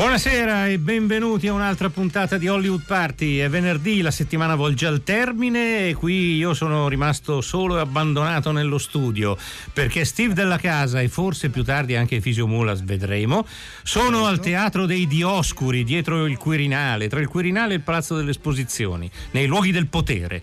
[0.00, 3.36] Buonasera e benvenuti a un'altra puntata di Hollywood Party.
[3.36, 8.50] È venerdì, la settimana volge al termine e qui io sono rimasto solo e abbandonato
[8.50, 9.36] nello studio
[9.74, 13.46] perché Steve della casa e forse più tardi anche Fisio Mulas, vedremo,
[13.82, 18.30] sono al Teatro dei Dioscuri, dietro il Quirinale, tra il Quirinale e il Palazzo delle
[18.30, 20.42] Esposizioni, nei luoghi del potere.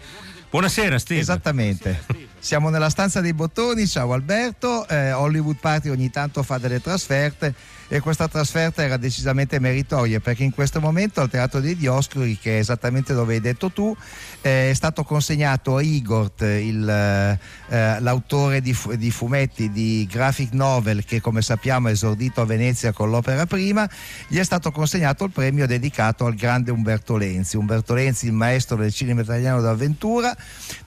[0.52, 1.20] Buonasera Steve.
[1.20, 2.04] Esattamente.
[2.38, 7.56] Siamo nella stanza dei bottoni, ciao Alberto, eh, Hollywood Party ogni tanto fa delle trasferte
[7.90, 12.58] e questa trasferta era decisamente meritoria perché in questo momento al Teatro dei Dioscuri, che
[12.58, 13.96] è esattamente dove hai detto tu,
[14.42, 21.06] eh, è stato consegnato a Igor, il, eh, l'autore di, di, fumetti di graphic novel
[21.06, 23.90] che come sappiamo è esordito a Venezia con l'opera prima,
[24.28, 27.56] gli è stato consegnato il premio dedicato al grande Umberto Lenzi.
[27.56, 30.36] Umberto Lenzi, il maestro del cinema italiano d'avventura,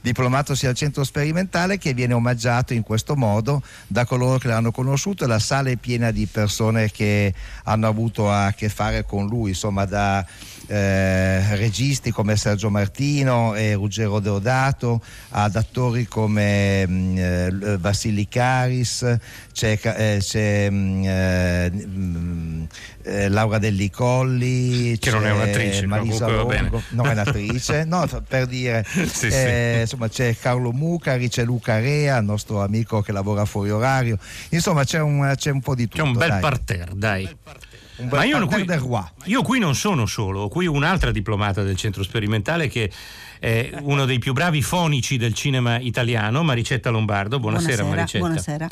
[0.00, 5.24] diplomatosi al centro sperimentale che viene omaggiato in questo modo da coloro che l'hanno conosciuto
[5.24, 7.32] e la sala è piena di persone che
[7.64, 10.24] hanno avuto a che fare con lui, insomma da
[10.70, 19.18] eh, registi come Sergio Martino e Ruggero Deodato ad attori come mm, eh, Vassili Caris,
[19.52, 22.68] c'è, eh, c'è mh, mm, mh,
[23.02, 28.46] eh, Laura Delli Colli, che non è un'attrice, Marisa Longo, non è un'attrice, no, per
[28.46, 29.80] dire, sì, eh, sì.
[29.80, 34.18] insomma c'è Carlo Mucari, c'è Luca Rea, nostro amico che lavora fuori orario,
[34.50, 36.02] insomma c'è un, c'è un po' di tutto.
[36.02, 36.40] C'è un bel dai.
[36.40, 37.36] parterre, dai.
[38.08, 38.66] Ma io qui,
[39.24, 42.90] io qui, non sono solo, ho qui un'altra diplomata del centro sperimentale che
[43.38, 47.38] è uno dei più bravi fonici del cinema italiano, Maricetta Lombardo.
[47.38, 48.26] Buonasera, buonasera Maricetta.
[48.26, 48.68] Buonasera.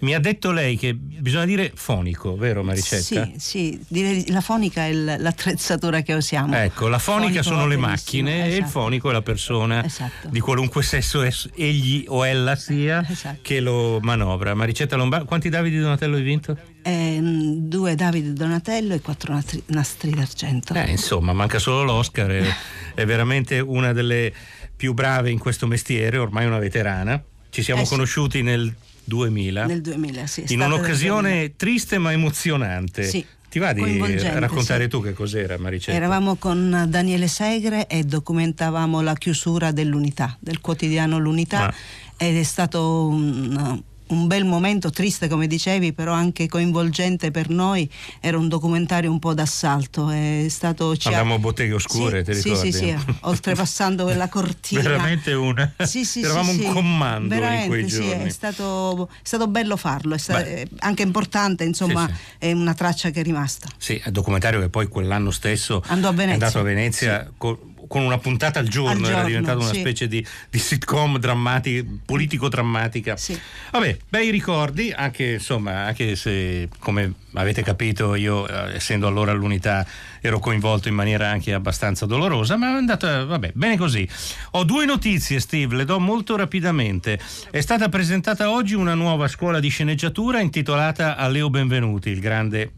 [0.00, 3.24] Mi ha detto lei che bisogna dire fonico, vero Maricetta?
[3.24, 6.54] Sì, sì, direi la fonica è l'attrezzatura che usiamo.
[6.54, 8.44] Ecco, la fonica sono le macchine esatto.
[8.44, 8.80] e il esatto.
[8.80, 10.28] fonico è la persona esatto.
[10.28, 11.22] di qualunque sesso
[11.54, 13.38] egli o ella sia esatto.
[13.42, 14.54] che lo manovra.
[14.54, 16.56] Maricetta Lombardo, quanti Davide Donatello hai vinto?
[16.82, 20.74] Eh, due Davide Donatello e quattro nastri, nastri d'argento.
[20.74, 22.54] Eh, insomma, manca solo l'Oscar, è,
[22.94, 24.32] è veramente una delle
[24.76, 27.20] più brave in questo mestiere, ormai una veterana.
[27.50, 28.72] Ci siamo Eh conosciuti nel
[29.08, 30.44] 2000, Nel 2000, sì.
[30.48, 31.52] in un'occasione 2000.
[31.56, 33.02] triste ma emozionante.
[33.04, 33.82] Sì, Ti va di
[34.20, 34.88] raccontare sì.
[34.90, 35.96] tu che cos'era, Maricetta?
[35.96, 41.74] Eravamo con Daniele Segre e documentavamo la chiusura dell'Unità, del quotidiano L'Unità Ah.
[42.18, 47.88] ed è stato un, un bel momento, triste come dicevi, però anche coinvolgente per noi.
[48.20, 50.10] Era un documentario un po' d'assalto.
[50.10, 52.72] È stato, ci ha- Andammo a botteghe oscure, sì, ti sì, ricordi?
[52.72, 54.82] sì, sì, oltrepassando quella cortina.
[54.82, 55.72] Veramente una.
[55.84, 56.72] Sì, sì, Eravamo sì, un sì.
[56.72, 58.24] comando Veramente, in quei sì, giorni.
[58.24, 60.62] è stato, è stato bello farlo, è sta- Beh.
[60.62, 62.20] è anche importante, insomma, Sì, sì.
[62.38, 63.68] è una traccia che è rimasta.
[63.76, 66.30] Sì, è un documentario che poi quell'anno stesso Andò a Venezia.
[66.30, 69.72] è andato a Venezia co- con una puntata al giorno, Al era giorno, diventata una
[69.72, 69.80] sì.
[69.80, 73.16] specie di, di sitcom drammati- politico-drammatica.
[73.16, 73.38] Sì.
[73.72, 79.86] Vabbè, bei ricordi, anche, insomma, anche se come avete capito io, eh, essendo allora all'unità,
[80.20, 84.08] ero coinvolto in maniera anche abbastanza dolorosa, ma è andata, vabbè, bene così.
[84.52, 87.18] Ho due notizie, Steve, le do molto rapidamente.
[87.50, 92.72] È stata presentata oggi una nuova scuola di sceneggiatura intitolata a Leo Benvenuti, il grande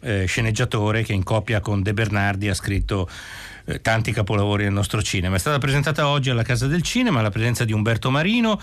[0.00, 3.08] eh, sceneggiatore che in coppia con De Bernardi ha scritto
[3.66, 5.36] eh, tanti capolavori del nostro cinema.
[5.36, 8.60] È stata presentata oggi alla Casa del Cinema alla presenza di Umberto Marino,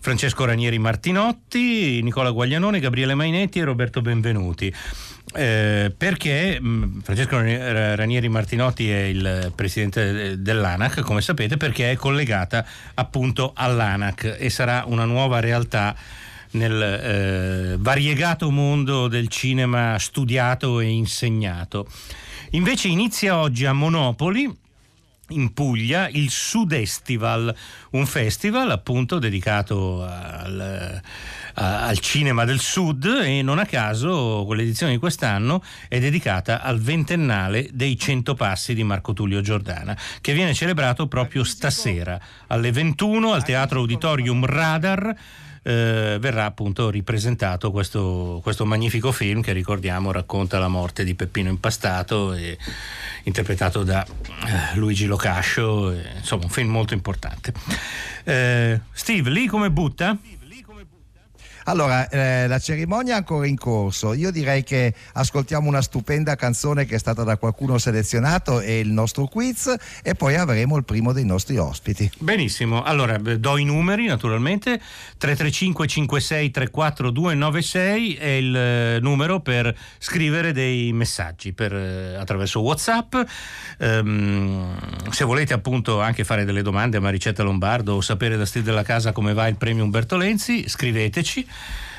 [0.00, 4.74] Francesco Ranieri Martinotti, Nicola Guaglianone, Gabriele Mainetti e Roberto Benvenuti.
[5.34, 11.90] Eh, perché mh, Francesco Rani- Ranieri Martinotti è il presidente eh, dell'ANAC, come sapete, perché
[11.90, 15.94] è collegata appunto all'ANAC e sarà una nuova realtà
[16.52, 21.86] nel eh, variegato mondo del cinema studiato e insegnato.
[22.52, 24.66] Invece inizia oggi a Monopoli
[25.30, 27.54] in Puglia il Sudestival,
[27.90, 31.02] un festival appunto dedicato al,
[31.54, 37.68] al cinema del Sud e non a caso quell'edizione di quest'anno è dedicata al ventennale
[37.72, 43.44] dei Cento Passi di Marco Tullio Giordana, che viene celebrato proprio stasera alle 21 al
[43.44, 45.14] Teatro Auditorium Radar.
[45.68, 51.50] Eh, verrà appunto ripresentato questo, questo magnifico film che ricordiamo racconta la morte di Peppino
[51.50, 52.56] Impastato e
[53.24, 57.52] interpretato da eh, Luigi Locascio, eh, insomma un film molto importante.
[58.24, 60.16] Eh, Steve, lì come butta?
[61.68, 64.14] Allora, eh, la cerimonia è ancora in corso.
[64.14, 68.90] Io direi che ascoltiamo una stupenda canzone che è stata da qualcuno selezionato e il
[68.90, 72.10] nostro quiz e poi avremo il primo dei nostri ospiti.
[72.20, 72.82] Benissimo.
[72.82, 74.80] Allora, do i numeri naturalmente.
[75.18, 82.62] 335 56 34 296 è il eh, numero per scrivere dei messaggi per, eh, attraverso
[82.62, 83.14] WhatsApp.
[83.80, 84.74] Um,
[85.10, 88.82] se volete appunto anche fare delle domande a Maricetta Lombardo o sapere da Steve della
[88.82, 91.46] Casa come va il premio Umberto Lenzi, scriveteci.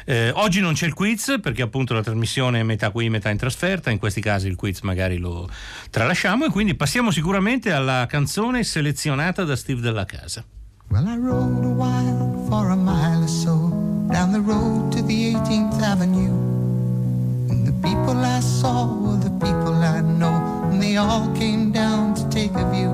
[0.05, 3.37] Eh, oggi non c'è il quiz perché appunto la trasmissione è metà qui, metà in
[3.37, 5.47] trasferta, in questi casi il quiz magari lo
[5.91, 10.43] tralasciamo e quindi passiamo sicuramente alla canzone selezionata da Steve della Casa.
[10.89, 13.69] Well, I rode a while for a mile or so
[14.09, 16.33] down the road to the 18th Avenue.
[17.51, 20.33] And the people I saw were the people I know,
[20.71, 22.89] and they all came down to take a view.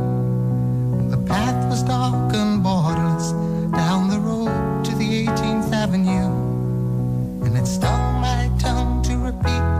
[1.09, 3.31] The path was dark and borderless
[3.71, 6.34] down the road to the 18th Avenue.
[7.65, 9.74] stole my tongue to repeat.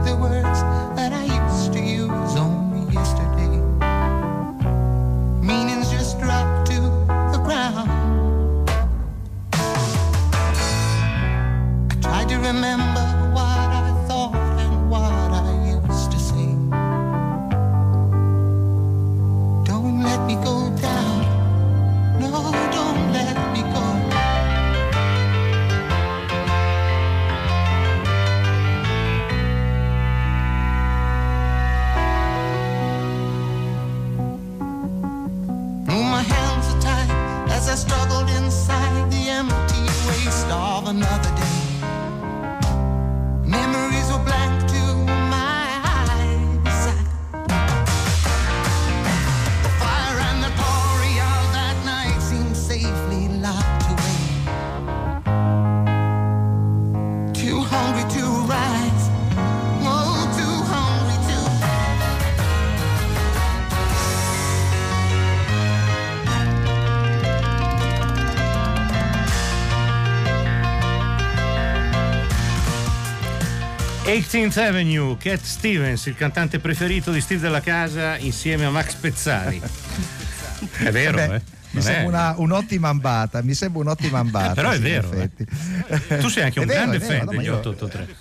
[74.16, 79.60] 18th Avenue, Cat Stevens, il cantante preferito di Steve della Casa insieme a Max Pezzari.
[80.80, 81.28] È vero, eh?
[81.28, 81.42] Beh.
[81.72, 84.54] Mi sembra, una, un'ottima ambata, mi sembra un'ottima eh, ambata.
[84.54, 85.12] Però è vero.
[85.12, 85.30] Eh.
[86.20, 88.16] Tu sei anche un vero, grande vero, fan degli 883.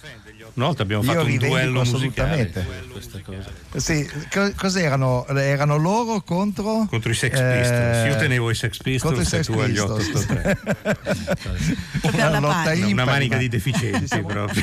[0.55, 2.67] Una volta abbiamo fatto un duello musicale assolutamente.
[3.25, 3.51] cosa.
[3.81, 5.27] Sì, co- cos'erano?
[5.27, 6.87] Erano loro contro?
[6.89, 8.07] Contro i Sex Eh, Pistols.
[8.07, 10.09] Io tenevo i Sex contro i Pistols e Sex tu agli Pistols.
[10.09, 10.59] 883.
[12.01, 12.73] Proprio alla lotta.
[12.87, 14.63] Una manica ma- di deficienti proprio.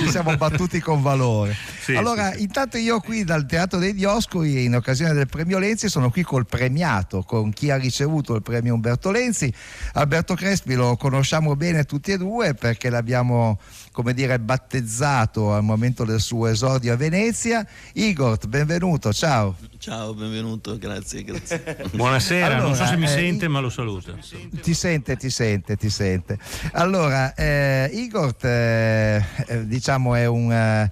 [0.00, 1.54] ci siamo battuti con valore.
[1.82, 2.42] Sì, allora, sì, sì.
[2.42, 6.46] intanto io qui dal Teatro dei Dioscuri, in occasione del premio Lenzi, sono qui col
[6.46, 9.52] premiato, con chi ha ricevuto il premio Umberto Lenzi.
[9.94, 13.58] Alberto Crespi lo conosciamo bene tutti e due perché l'abbiamo,
[13.92, 17.64] come dire, battezzato al momento del suo esordio a Venezia.
[17.92, 19.56] Igor, benvenuto, ciao.
[19.78, 21.62] Ciao, benvenuto, grazie, grazie.
[21.92, 24.16] Buonasera, non so Allora, se mi eh, sente, ma lo saluto.
[24.62, 26.38] Ti sente, ti sente, ti sente.
[26.72, 30.90] Allora, eh, Igor, eh, eh, diciamo, è un, eh,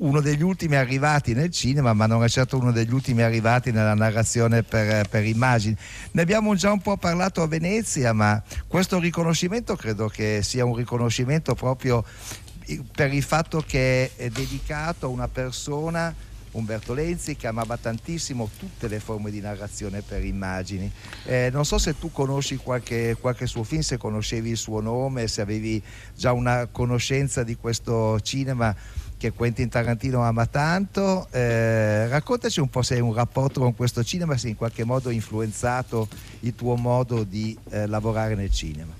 [0.00, 3.94] uno degli ultimi arrivati nel cinema, ma non è certo uno degli ultimi arrivati nella
[3.94, 5.76] narrazione per, per immagini.
[6.12, 10.74] Ne abbiamo già un po' parlato a Venezia, ma questo riconoscimento credo che sia un
[10.74, 12.04] riconoscimento proprio
[12.94, 16.14] per il fatto che è dedicato a una persona
[16.52, 20.90] Umberto Lenzi che amava tantissimo tutte le forme di narrazione per immagini.
[21.24, 25.28] Eh, non so se tu conosci qualche, qualche suo film, se conoscevi il suo nome,
[25.28, 25.80] se avevi
[26.16, 28.74] già una conoscenza di questo cinema
[29.20, 31.28] che Quentin Tarantino ama tanto.
[31.30, 35.10] Eh, raccontaci un po' se hai un rapporto con questo cinema, se in qualche modo
[35.10, 36.08] ha influenzato
[36.40, 38.94] il tuo modo di eh, lavorare nel cinema.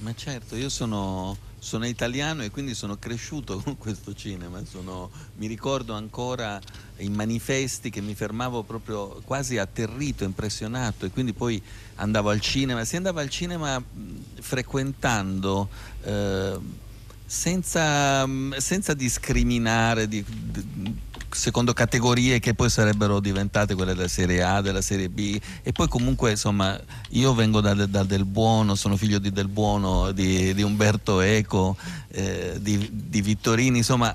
[0.00, 4.62] Ma certo, io sono, sono italiano e quindi sono cresciuto con questo cinema.
[4.66, 6.60] Sono- mi ricordo ancora
[6.98, 11.62] i manifesti che mi fermavo proprio quasi atterrito, impressionato e quindi poi
[11.94, 12.84] andavo al cinema.
[12.84, 13.82] Si andava al cinema
[14.38, 15.66] frequentando.
[16.02, 16.84] eh,
[17.26, 20.94] senza, mh, senza discriminare di- di-
[21.28, 25.88] secondo categorie che poi sarebbero diventate quelle della serie A, della serie B e poi
[25.88, 26.80] comunque insomma
[27.10, 31.76] io vengo da, da Del Buono, sono figlio di Del Buono, di, di Umberto Eco,
[32.08, 34.14] eh, di, di Vittorini, insomma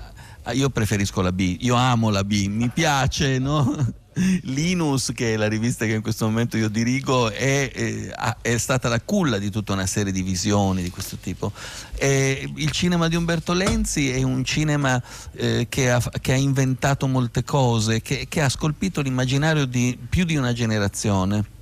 [0.52, 3.94] io preferisco la B, io amo la B, mi piace, no?
[4.42, 8.88] Linus, che è la rivista che in questo momento io dirigo, è, eh, è stata
[8.88, 11.52] la culla di tutta una serie di visioni di questo tipo.
[11.94, 15.02] E il cinema di Umberto Lenzi è un cinema
[15.32, 20.24] eh, che, ha, che ha inventato molte cose, che, che ha scolpito l'immaginario di più
[20.24, 21.60] di una generazione.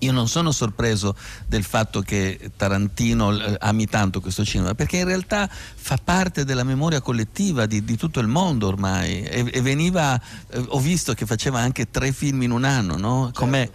[0.00, 1.14] Io non sono sorpreso
[1.46, 6.64] del fatto che Tarantino eh, ami tanto questo cinema, perché in realtà fa parte della
[6.64, 11.26] memoria collettiva di, di tutto il mondo ormai e, e veniva, eh, ho visto che
[11.26, 13.24] faceva anche tre film in un anno, no?
[13.24, 13.40] Certo.
[13.40, 13.70] Come,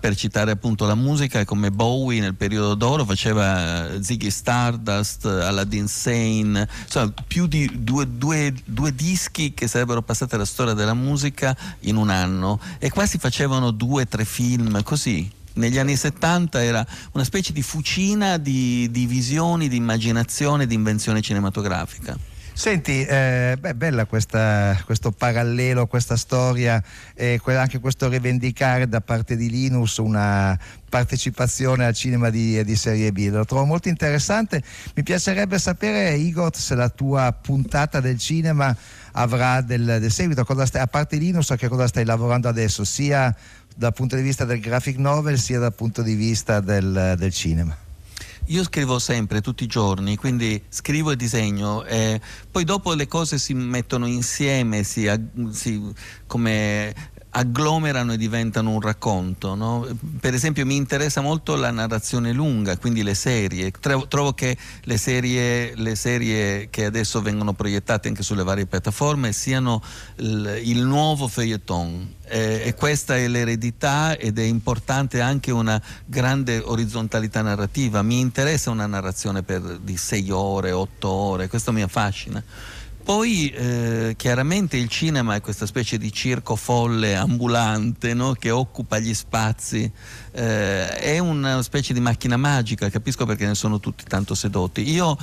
[0.00, 5.88] per citare appunto la musica, come Bowie nel periodo d'oro faceva eh, Ziggy Stardust, Aladdin
[5.88, 11.56] Sane, insomma più di due, due, due dischi che sarebbero passati alla storia della musica
[11.80, 16.62] in un anno e qua si facevano due o tre film così negli anni 70
[16.62, 22.16] era una specie di fucina di, di visioni, di immaginazione, di invenzione cinematografica.
[22.56, 26.80] Senti, eh, beh, bella questa, questo parallelo, questa storia
[27.14, 30.56] eh, anche questo rivendicare da parte di Linus una
[30.88, 33.28] partecipazione al cinema di, di, serie B.
[33.28, 34.62] Lo trovo molto interessante.
[34.94, 38.74] Mi piacerebbe sapere, Igor, se la tua puntata del cinema
[39.14, 40.46] avrà del, del seguito.
[40.64, 42.84] Stai, a parte Linus, a che cosa stai lavorando adesso?
[42.84, 43.34] Sia
[43.74, 47.76] dal punto di vista del graphic novel sia dal punto di vista del, del cinema?
[48.48, 53.38] Io scrivo sempre, tutti i giorni, quindi scrivo e disegno, e poi dopo le cose
[53.38, 55.10] si mettono insieme, si,
[55.50, 55.82] si,
[56.26, 56.94] come
[57.36, 59.54] agglomerano e diventano un racconto.
[59.54, 59.86] No?
[60.20, 63.72] Per esempio mi interessa molto la narrazione lunga, quindi le serie.
[63.72, 69.82] Trovo che le serie, le serie che adesso vengono proiettate anche sulle varie piattaforme siano
[70.16, 72.14] il, nuovo feuilleton.
[72.26, 78.02] Eh, e questa è l'eredità ed è importante anche una grande orizzontalità narrativa.
[78.02, 82.42] Mi interessa una narrazione per, di sei ore, otto ore, questo mi affascina.
[83.04, 88.32] Poi eh, chiaramente il cinema è questa specie di circo folle ambulante no?
[88.32, 89.90] che occupa gli spazi,
[90.32, 94.88] eh, è una specie di macchina magica, capisco perché ne sono tutti tanto sedotti.
[94.90, 95.18] Io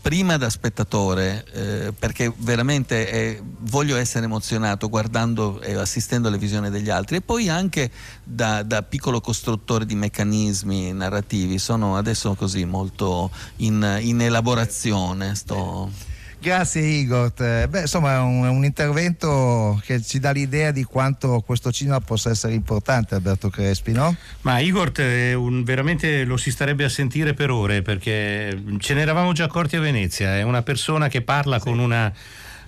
[0.00, 6.70] prima da spettatore, eh, perché veramente eh, voglio essere emozionato guardando e assistendo alle visioni
[6.70, 7.90] degli altri, e poi anche
[8.24, 15.34] da, da, piccolo costruttore di meccanismi narrativi, sono adesso così molto in, in elaborazione.
[15.34, 16.08] Sto...
[16.42, 17.32] Grazie Igor.
[17.34, 22.30] Beh, insomma è un, un, intervento che ci dà l'idea di quanto questo cinema possa
[22.30, 24.16] essere importante, Alberto Crespi, no?
[24.40, 24.90] Ma Igor
[25.36, 29.76] un, veramente lo si starebbe a sentire per ore perché ce ne eravamo già accorti
[29.76, 31.64] a Venezia, è una persona che parla sì.
[31.64, 32.10] con una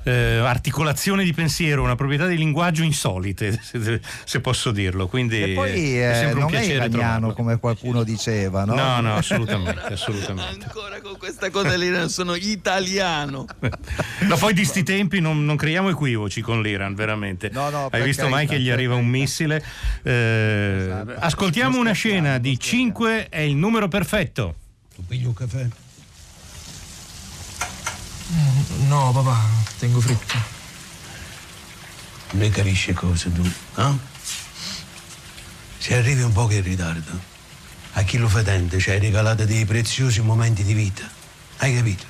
[0.04, 5.06] eh, articolazione di pensiero, una proprietà di linguaggio insolite, se, se posso dirlo.
[5.06, 8.74] Quindi e poi è eh, non è iraniano come qualcuno diceva, no?
[8.74, 10.64] No, no, assolutamente, assolutamente.
[10.72, 13.46] Ancora con questa cosa l'Iran sono italiano.
[14.28, 17.50] no, poi di sti tempi non, non, creiamo equivoci con l'Iran, veramente.
[17.52, 19.62] No, no, Hai visto mai che gli arriva un missile?
[20.02, 21.14] Eh, esatto.
[21.18, 24.56] Ascoltiamo una scena di 5 è il numero perfetto.
[24.94, 25.66] Tu pigli un caffè?
[28.88, 29.38] No, papà,
[29.78, 30.60] tengo fretta.
[32.32, 33.98] Non capisci cosa tu, no?
[35.78, 37.20] Se arrivi un po' in ritardo,
[37.92, 41.08] a chi lo fedente ci hai regalato dei preziosi momenti di vita.
[41.58, 42.04] Hai capito?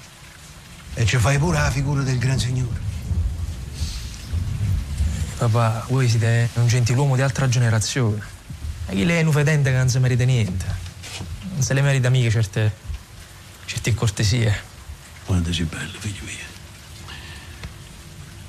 [0.95, 2.81] E ci fai pure la figura del Gran Signore.
[5.39, 8.23] Papà, voi siete un gentiluomo di altra generazione.
[8.87, 10.67] E chi lei è un fedente che non si merita niente.
[11.55, 12.73] Non se le merita mica certe,
[13.65, 14.71] certe cortesie.
[15.25, 16.51] Quanto sei bello, figlio mio.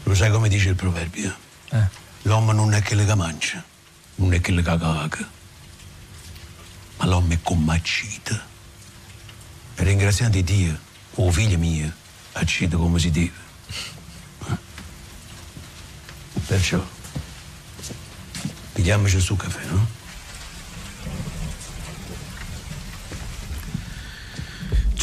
[0.03, 1.36] Lo sai come dice il proverbio?
[1.70, 1.88] Eh.
[2.24, 3.63] L'uomo non è che le mangia,
[4.15, 5.08] non è che le caga,
[6.98, 8.51] ma l'uomo è commaccita.
[9.75, 10.77] E ringraziando Dio,
[11.15, 11.92] o oh figlio mio,
[12.34, 13.32] accida come si deve.
[14.48, 14.58] Eh?
[16.46, 16.86] Perciò,
[18.74, 20.02] pigliamoci su caffè, no?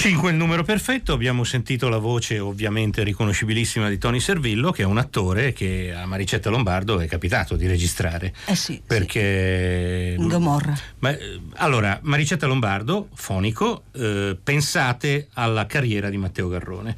[0.01, 4.87] 5 il numero perfetto, abbiamo sentito la voce ovviamente riconoscibilissima di Tony Servillo, che è
[4.87, 8.33] un attore che a Maricetta Lombardo è capitato di registrare.
[8.47, 8.81] Eh sì.
[8.85, 10.17] Perché...
[10.19, 10.27] Sì.
[10.27, 10.75] Gomorra.
[11.01, 11.15] Ma,
[11.57, 16.97] allora, Maricetta Lombardo, fonico, eh, pensate alla carriera di Matteo Garrone.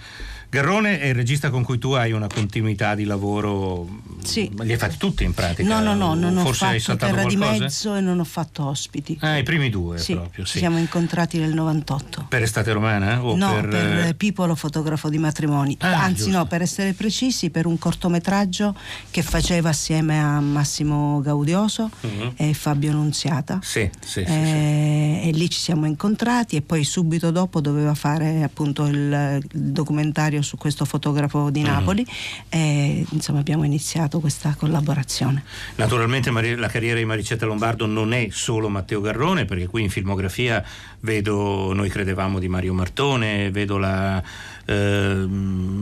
[0.52, 3.88] Garrone è il regista con cui tu hai una continuità di lavoro.
[4.22, 4.52] Sì.
[4.60, 5.66] Li hai fatti tutti in pratica?
[5.66, 7.52] No, no, no, non Forse ho fatto Terra qualcosa?
[7.52, 9.16] di Mezzo e non ho fatto ospiti.
[9.22, 10.52] Ah, i primi due sì, proprio, sì.
[10.52, 12.26] Ci siamo incontrati nel 98.
[12.28, 13.24] Per Estate Romana?
[13.24, 15.74] O no, per, per eh, Pipolo, fotografo di matrimoni.
[15.80, 16.36] Ah, Anzi, giusto.
[16.36, 18.76] no, per essere precisi, per un cortometraggio
[19.10, 22.34] che faceva assieme a Massimo Gaudioso uh-huh.
[22.36, 23.58] e Fabio Nunziata.
[23.62, 25.28] Sì, sì, e, sì, sì.
[25.28, 30.40] E lì ci siamo incontrati e poi subito dopo doveva fare appunto il, il documentario
[30.42, 31.64] su questo fotografo di mm.
[31.64, 32.46] Napoli mm.
[32.48, 35.42] e insomma abbiamo iniziato questa collaborazione.
[35.76, 40.64] Naturalmente la carriera di Maricetta Lombardo non è solo Matteo Garrone, perché qui in filmografia
[41.00, 44.22] vedo Noi credevamo di Mario Martone, vedo la
[44.64, 45.26] eh,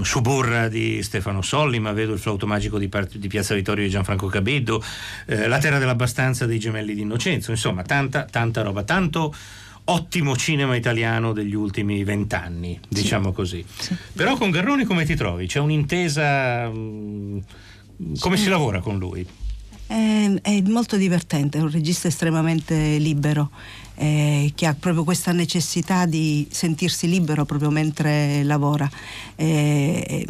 [0.02, 4.82] Suburra di Stefano Sollima, vedo il flauto magico di, di Piazza Vittorio di Gianfranco Cabeddo,
[5.26, 9.34] eh, La terra dell'abbastanza dei gemelli di Innocenzo, insomma tanta, tanta roba, tanto
[9.90, 13.34] ottimo cinema italiano degli ultimi vent'anni, diciamo sì.
[13.34, 13.64] così.
[13.78, 13.96] Sì.
[14.12, 15.46] Però con Garrone come ti trovi?
[15.46, 16.68] C'è un'intesa...
[16.68, 17.42] Mh,
[18.02, 18.44] mm, come sì.
[18.44, 19.26] si lavora con lui?
[19.86, 23.50] È, è, molto divertente, è un regista estremamente libero.
[23.96, 28.88] Eh, che ha proprio questa necessità di sentirsi libero proprio mentre lavora
[29.36, 30.24] eh,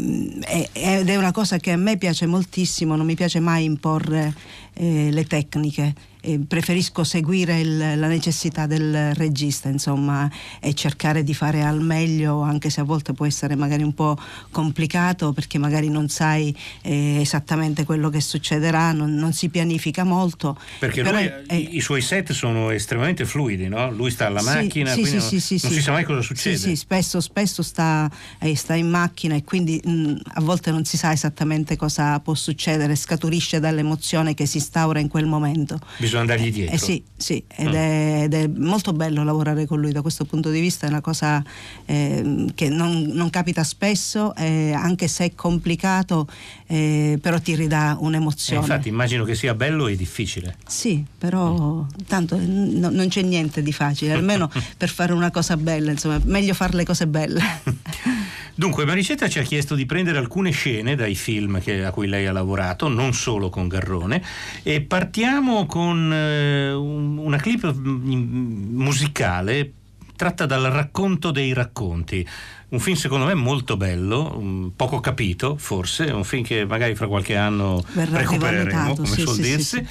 [0.73, 4.35] ed è una cosa che a me piace moltissimo, non mi piace mai imporre
[4.73, 11.35] eh, le tecniche eh, preferisco seguire il, la necessità del regista, insomma, e cercare di
[11.35, 14.17] fare al meglio, anche se a volte può essere magari un po'
[14.51, 20.59] complicato perché magari non sai eh, esattamente quello che succederà, non, non, si pianifica molto.
[20.79, 23.91] Perché lui, è, i, suoi set sono estremamente fluidi, no?
[23.91, 26.57] Lui sta alla macchina, sì, sì, non, sì, non si sa mai cosa succede.
[26.57, 30.97] Sì, spesso, spesso sta, eh, sta, in macchina e quindi mh, a volte non si
[30.97, 35.79] sa esattamente cosa può succedere, scaturisce dall'emozione che si instaura in quel momento.
[35.97, 36.75] Bisogna bisogna andargli eh, dietro.
[36.75, 37.73] Eh, sì, sì ed, mm.
[37.73, 41.01] è, ed, è, molto bello lavorare con lui da questo punto di vista, è una
[41.01, 41.43] cosa
[41.87, 46.27] eh, che non, non, capita spesso, eh, anche se è complicato,
[46.67, 48.61] eh, però ti ridà un'emozione.
[48.61, 50.57] infatti immagino che sia bello e difficile.
[50.67, 55.91] Sì, però tanto no, non c'è niente di facile, almeno per fare una cosa bella,
[55.91, 57.43] insomma, meglio fare le cose belle.
[58.55, 62.27] Dunque, Maricetta ci ha chiesto di prendere alcune scene dai film che, a cui lei
[62.27, 64.23] ha lavorato, non solo con Garrone,
[64.63, 69.73] e partiamo con eh, una clip mm, musicale
[70.21, 72.27] tratta dal racconto dei racconti.
[72.69, 77.37] Un film secondo me molto bello, poco capito forse, un film che magari fra qualche
[77.37, 79.77] anno Verrà recupereremo, come sì, suol sì, dirsi.
[79.79, 79.87] Sì,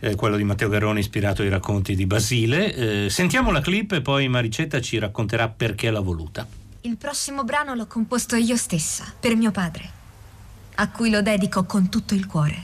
[0.00, 3.04] eh, quello di Matteo Garrone ispirato ai racconti di Basile.
[3.04, 6.48] Eh, sentiamo la clip e poi Maricetta ci racconterà perché l'ha voluta.
[6.86, 9.90] Il prossimo brano l'ho composto io stessa, per mio padre,
[10.74, 12.62] a cui lo dedico con tutto il cuore.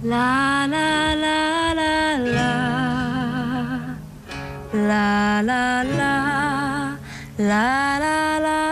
[0.00, 3.96] La la la la la.
[4.70, 6.98] La la la.
[7.36, 8.69] La la la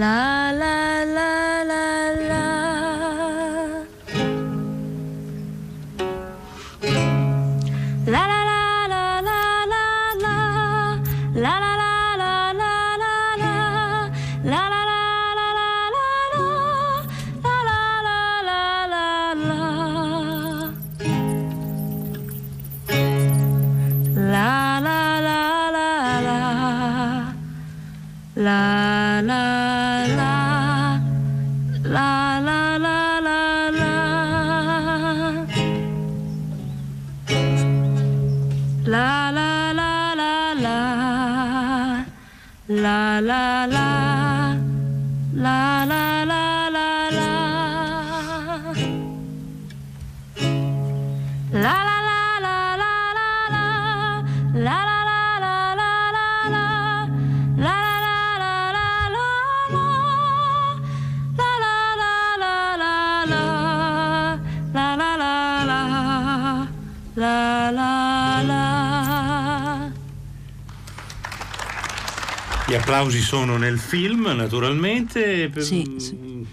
[0.00, 0.39] love.
[72.70, 75.50] Gli applausi sono nel film, naturalmente.
[75.60, 76.46] Sì, sì.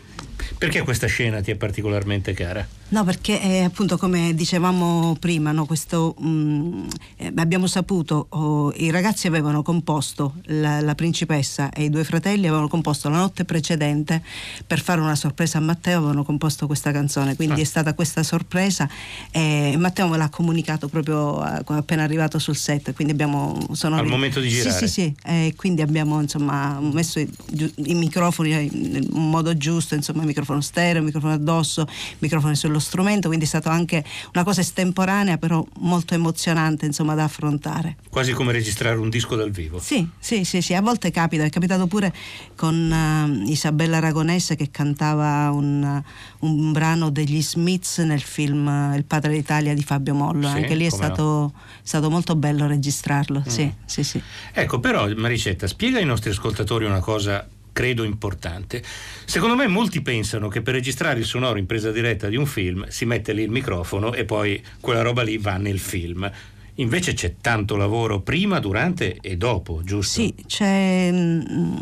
[0.58, 2.68] Perché questa scena ti è particolarmente cara?
[2.90, 8.72] No, perché eh, appunto come dicevamo prima, no, questo, mh, mm, eh, abbiamo saputo, oh,
[8.78, 13.44] i ragazzi avevano composto, la, la, principessa e i due fratelli avevano composto la notte
[13.44, 14.24] precedente
[14.66, 17.64] per fare una sorpresa a Matteo, avevano composto questa canzone, quindi ah.
[17.64, 18.88] è stata questa sorpresa
[19.32, 23.68] e Matteo me l'ha comunicato proprio eh, appena arrivato sul set, quindi abbiamo...
[23.74, 24.72] Sono, Al momento di girare?
[24.72, 27.30] Sì, sì, sì, quindi abbiamo insomma messo i,
[27.76, 32.76] i microfoni in modo giusto, insomma il microfono stereo, il microfono addosso, il microfono sullo
[32.78, 37.98] dello strumento, quindi è stata anche una cosa estemporanea, però molto emozionante insomma, da affrontare.
[38.10, 39.80] Quasi come registrare un disco dal vivo.
[39.80, 40.74] Sì, sì, sì, sì.
[40.74, 42.14] a volte capita, è capitato pure
[42.56, 46.02] con uh, Isabella Aragonese che cantava un,
[46.40, 50.76] un, brano degli Smiths nel film uh, Il padre d'Italia di Fabio Mollo, sì, anche
[50.76, 51.54] lì è stato, no.
[51.82, 53.50] stato, molto bello registrarlo, mm.
[53.50, 54.22] sì, sì, sì.
[54.54, 57.46] Ecco, però Maricetta, spiega ai nostri ascoltatori una cosa
[57.78, 58.82] credo importante.
[59.26, 62.88] Secondo me molti pensano che per registrare il sonoro in presa diretta di un film
[62.88, 66.28] si mette lì il microfono e poi quella roba lì va nel film.
[66.76, 70.22] Invece c'è tanto lavoro prima, durante e dopo, giusto?
[70.22, 71.76] Sì, c'è, mm,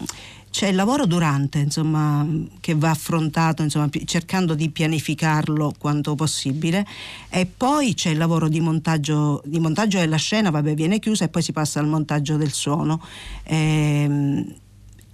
[0.51, 2.27] c'è il lavoro durante, insomma,
[2.59, 6.85] che va affrontato insomma, cercando di pianificarlo quanto possibile
[7.29, 11.29] e poi c'è il lavoro di montaggio, di montaggio della scena, vabbè, viene chiusa e
[11.29, 13.01] poi si passa al montaggio del suono.
[13.43, 14.63] Ehm,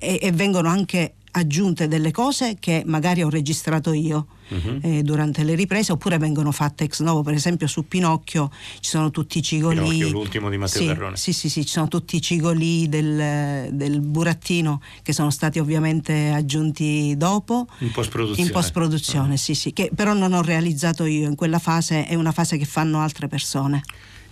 [0.01, 4.79] e, e vengono anche aggiunte delle cose che magari ho registrato io uh-huh.
[4.81, 7.21] eh, durante le riprese oppure vengono fatte ex novo.
[7.21, 11.15] Per esempio su Pinocchio ci sono tutti i cigoli Pinocchio l'ultimo di Matteo sì, Garrone
[11.15, 16.31] sì sì sì ci sono tutti i cigoli del, del, burattino che sono stati ovviamente
[16.31, 17.67] aggiunti dopo.
[17.79, 18.47] In post-produzione.
[18.47, 19.37] In post-produzione uh-huh.
[19.37, 21.27] sì sì che però non ho realizzato io.
[21.27, 23.83] In quella fase è una fase che fanno altre persone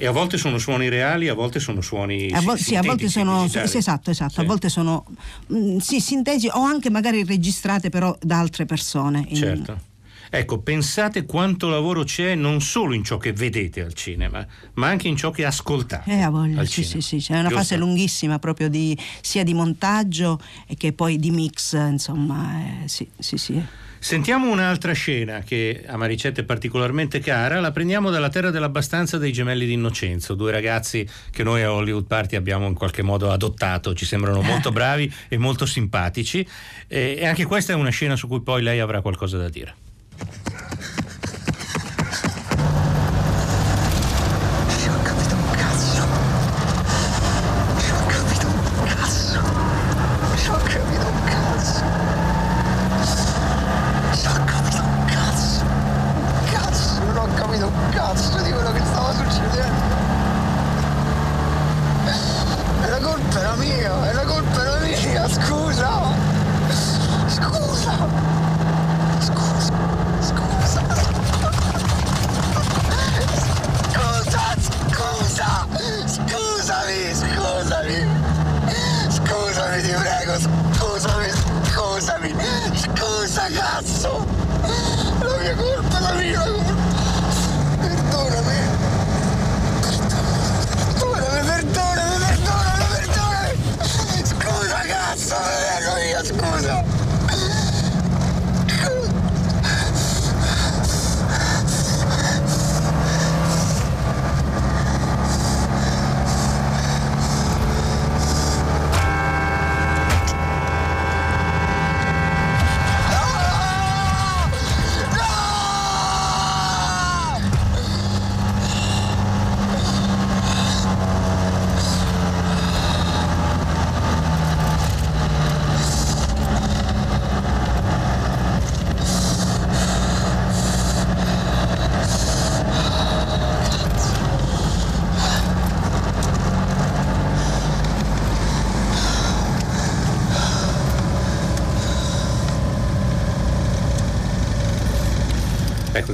[0.01, 3.09] e a volte sono suoni reali, a volte sono suoni a vo- sì, a volte
[3.09, 4.39] sono sì, esatto, esatto, sì.
[4.39, 5.05] a volte sono
[5.47, 9.25] mh, mm, sì, sintesi o anche magari registrate però da altre persone.
[9.27, 9.35] In...
[9.35, 9.87] Certo.
[10.29, 15.09] Ecco, pensate quanto lavoro c'è non solo in ciò che vedete al cinema, ma anche
[15.09, 16.09] in ciò che ascoltate.
[16.09, 17.57] Eh, a voglia, sì, sì, sì, c'è una Giusto?
[17.57, 20.39] fase lunghissima proprio di, sia di montaggio
[20.77, 23.61] che poi di mix, insomma, eh, sì, sì, sì.
[24.01, 29.33] Sentiamo un'altra scena che a Maricetta è particolarmente cara, la prendiamo dalla terra dell'abbastanza dei
[29.33, 33.93] gemelli di Innocenzo, due ragazzi che noi a Hollywood Party abbiamo in qualche modo adottato,
[33.93, 36.47] ci sembrano molto bravi e molto simpatici
[36.87, 39.75] e anche questa è una scena su cui poi lei avrà qualcosa da dire.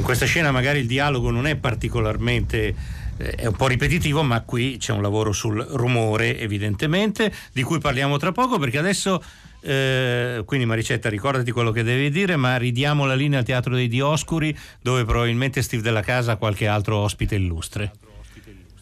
[0.02, 2.76] Questa scena magari il dialogo non è particolarmente
[3.18, 7.80] eh, è un po' ripetitivo, ma qui c'è un lavoro sul rumore, evidentemente, di cui
[7.80, 9.22] parliamo tra poco, perché adesso.
[9.62, 13.88] Eh, quindi Maricetta ricordati quello che devi dire ma ridiamo la linea al Teatro dei
[13.88, 17.92] Dioscuri dove probabilmente Steve della Casa ha qualche altro ospite illustre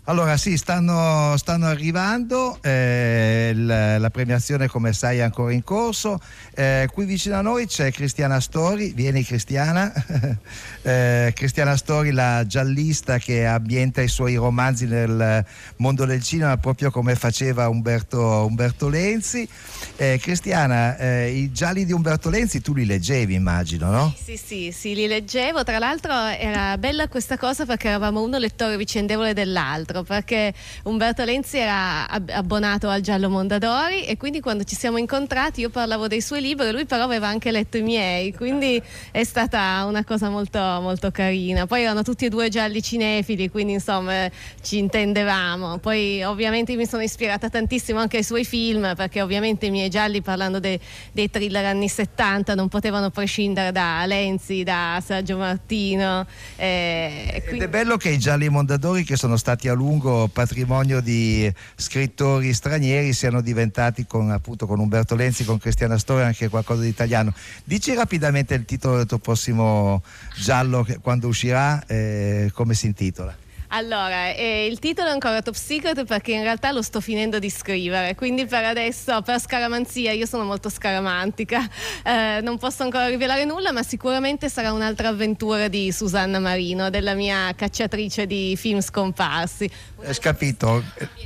[0.06, 6.20] allora sì, stanno, stanno arrivando, eh, la, la, premiazione come sai è ancora in corso,
[6.56, 9.94] eh, qui vicino a noi c'è Cristiana Stori, vieni Cristiana,
[10.84, 15.46] eh, Cristiana Stori la giallista che ambienta i suoi romanzi nel
[15.78, 19.48] mondo del cinema proprio come faceva Umberto, Umberto Lenzi.
[19.96, 24.14] Eh, Cristiana, eh, i gialli di Umberto Lenzi tu li leggevi immagino, no?
[24.22, 28.76] Sì, sì, sì, li leggevo, tra l'altro era bella questa cosa perché eravamo uno lettore
[28.76, 30.54] vicendevole dell'altro teatro perché
[30.84, 36.08] Umberto Lenzi era abbonato al Giallo Mondadori e quindi quando ci siamo incontrati io parlavo
[36.08, 40.30] dei suoi libri, lui però aveva anche letto i miei, quindi è stata una cosa
[40.30, 41.68] molto, molto carina.
[41.68, 44.30] Poi erano tutti e due gialli cinefili, quindi insomma
[44.62, 45.78] ci intendevamo.
[45.78, 50.22] Poi ovviamente mi sono ispirata tantissimo anche ai suoi film perché ovviamente i miei gialli
[50.22, 50.80] parlando de,
[51.12, 56.26] dei thriller anni 70 non potevano prescindere da Lenzi, da Sergio Martino.
[56.56, 57.64] Eh, quindi...
[57.64, 61.52] Ed è bello che i gialli Mondadori che sono stati a lui lungo patrimonio di
[61.76, 66.88] scrittori stranieri siano diventati con, appunto, con Umberto Lenzi, con Cristiana Storia anche qualcosa di
[66.88, 67.34] italiano.
[67.66, 70.02] Dici rapidamente il titolo del tuo prossimo
[70.40, 73.43] giallo quando uscirà, eh, come si intitola?
[73.76, 77.50] Allora, eh, il titolo è ancora top secret perché in realtà lo sto finendo di
[77.50, 81.68] scrivere, quindi per adesso, per scaramanzia, io sono molto scaramantica,
[82.04, 87.16] eh, non posso ancora rivelare nulla, ma sicuramente sarà un'altra avventura di Susanna Marino, della
[87.16, 89.68] mia cacciatrice di film scomparsi.
[90.04, 90.84] Hai capito?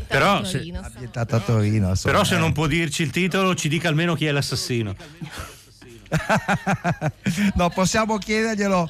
[0.07, 1.89] Però se, ambientata a Torino.
[1.89, 2.39] insomma, però se eh.
[2.39, 4.95] non può dirci il titolo, ci dica almeno chi è l'assassino.
[7.55, 8.89] no, possiamo chiederglielo.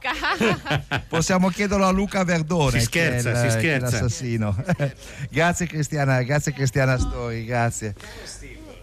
[1.08, 2.78] Possiamo chiederlo a Luca Verdone.
[2.78, 4.00] Si scherza, che è il- si scherza.
[4.00, 4.56] l'assassino.
[5.30, 7.94] grazie Cristiana, grazie Cristiana Stori, grazie.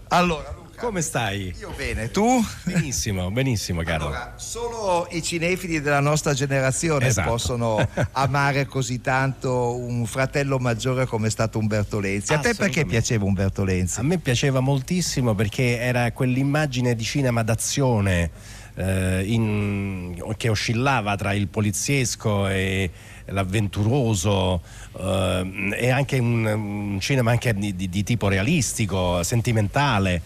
[0.10, 1.54] Allora, Luca, Come stai?
[1.60, 2.42] io bene, tu?
[2.64, 4.06] Benissimo, benissimo, caro.
[4.06, 7.30] Allora, solo i cinefili della nostra generazione Esatto.
[7.30, 12.32] possono amare così tanto un fratello maggiore come è stato Umberto Lenzi.
[12.34, 14.00] A te perché piaceva Umberto Lenzi?
[14.00, 18.30] A me piaceva moltissimo perché era quell'immagine di cinema d'azione
[18.78, 22.90] eh, in- che oscillava tra il poliziesco e
[23.26, 24.62] l'avventuroso
[25.00, 30.22] eh, e anche un, un cinema anche di, di- di tipo realistico, sentimentale.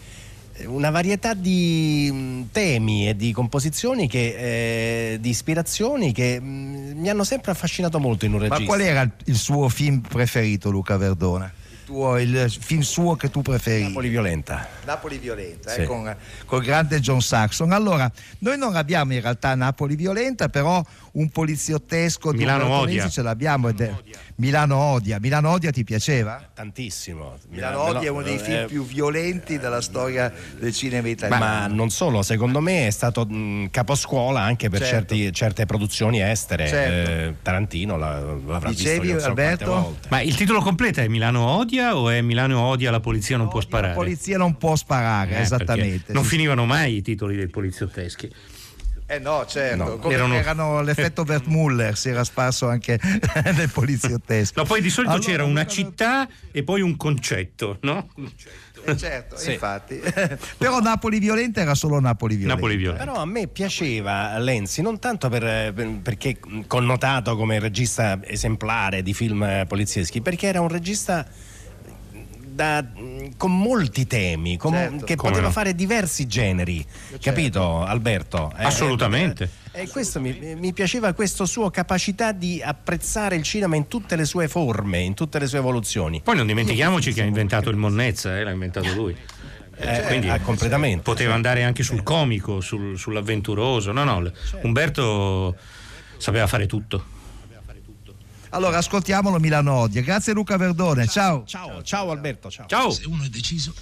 [0.66, 7.08] Una varietà di mh, temi e di composizioni che, eh, di ispirazioni che mh, mi
[7.08, 8.60] hanno sempre affascinato molto in un regista.
[8.60, 11.54] Ma qual era il- il suo film preferito, Luca Verdone?
[11.92, 13.88] Il, tuo- il film suo che tu preferivi?
[13.88, 14.66] Napoli violenta.
[14.86, 15.82] Napoli Violenta, Sì.
[15.82, 17.70] eh, con, col grande John Saxon.
[17.72, 23.08] Allora, noi non abbiamo in realtà Napoli Violenta, però un poliziottesco di Milano Umberto odia.
[23.10, 23.68] Ce l'abbiamo.
[23.68, 23.94] ed è-
[24.36, 25.18] Milano Odia.
[25.20, 26.42] Milano Odia ti piaceva?
[26.54, 27.36] Tantissimo.
[27.50, 31.44] Milano Odia è uno dei film Eh, più violenti della storia del cinema italiano.
[31.44, 35.14] Ma non solo, secondo me è stato mh, caposcuola anche per Certo.
[35.14, 36.66] certi- certe produzioni estere.
[36.66, 37.10] Certo.
[37.10, 39.98] Eh, Tarantino la- l'avrà Dicevi, visto io Alberto?
[40.08, 43.58] Ma il titolo completo è Milano odia o è Milano odia la polizia non può
[43.58, 43.94] La sparare?
[43.94, 46.12] polizia non può sparare, Eh, esattamente.
[46.12, 48.30] Non finivano mai i titoli dei poliziotteschi.
[49.04, 52.98] Eh no, certo, No, come erano- erano l'effetto Bert Muller, si era sparso anche
[53.54, 54.58] nel poliziottesco.
[54.60, 58.08] No, poi di solito Allora, c'era una città e poi un concetto, no?
[58.84, 59.52] Eh, certo, Sì.
[59.52, 60.00] infatti.
[60.56, 62.54] Però Napoli Violenta era solo Napoli Violenta.
[62.60, 63.04] Napoli violenta.
[63.04, 69.12] Però a me piaceva Lenzi, non tanto per- per- perché connotato come regista esemplare di
[69.12, 71.26] film eh, polizieschi, perché era un regista
[72.52, 72.84] da-
[73.36, 75.04] con molti temi, con- Certo.
[75.04, 75.52] che Come poteva no.
[75.52, 76.84] fare diversi generi,
[77.20, 78.52] capito Alberto?
[78.58, 79.48] Eh, Assolutamente.
[79.72, 84.16] eh, E questo mi, mi piaceva questa sua capacità di apprezzare il cinema in tutte
[84.16, 86.20] le sue forme, in tutte le sue evoluzioni.
[86.22, 89.16] Poi non dimentichiamoci che ha inventato il Monnezza, eh, l'ha inventato lui.
[89.74, 91.02] Eh, quindi ah, completamente.
[91.02, 93.90] poteva andare anche sul comico, sul- sull'avventuroso.
[93.90, 95.56] No, no, l- Umberto
[96.18, 97.04] sapeva fare tutto.
[98.54, 100.02] Allora, ascoltiamolo Milano Odia.
[100.02, 101.44] Grazie Luca Verdone, ciao.
[101.46, 102.66] Ciao, ciao Alberto, ciao.
[102.66, 102.90] Ciao!
[102.90, 103.74] Se uno è deciso,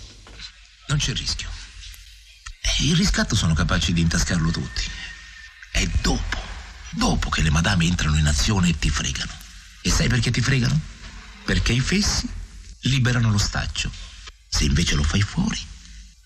[0.86, 1.48] non c'è rischio.
[2.78, 4.82] E il riscatto sono capaci di intascarlo tutti.
[5.72, 6.38] È dopo,
[6.90, 9.32] dopo che le madame entrano in azione e ti fregano.
[9.82, 10.78] E sai perché ti fregano?
[11.44, 12.28] Perché i fessi
[12.82, 13.90] liberano lo staccio.
[14.48, 15.58] Se invece lo fai fuori,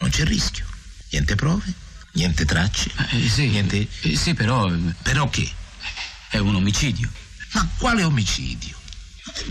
[0.00, 0.66] non c'è rischio.
[1.12, 1.72] Niente prove,
[2.12, 2.90] niente tracce.
[3.26, 3.88] sì, niente.
[4.16, 5.50] sì, però Però che?
[6.28, 7.09] è un omicidio.
[7.55, 8.77] Ma quale omicidio?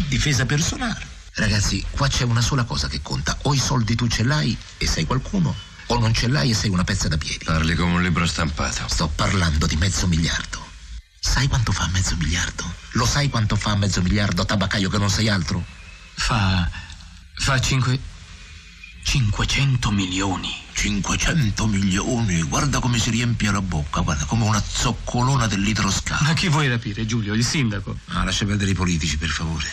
[0.08, 1.08] Difesa personale.
[1.36, 3.38] Ragazzi, qua c'è una sola cosa che conta.
[3.44, 5.56] O i soldi tu ce l'hai e sei qualcuno,
[5.88, 7.46] o non ce l'hai e sei una pezza da piedi.
[7.46, 8.88] Parli come un libro stampato.
[8.88, 10.64] Sto parlando di mezzo miliardo.
[11.20, 12.72] Sai quanto fa mezzo miliardo?
[12.92, 15.64] Lo sai quanto fa mezzo miliardo, tabaccaio, che non sei altro?
[16.16, 16.70] Fa.
[17.36, 18.00] fa 5.
[19.04, 20.62] 500 milioni.
[20.74, 26.24] 500 milioni, guarda come si riempie la bocca, guarda, come una zoccolona del litro scalo.
[26.24, 27.34] Ma chi vuoi rapire, Giulio?
[27.34, 27.98] Il sindaco?
[28.08, 29.66] Ah, lascia perdere i politici, per favore.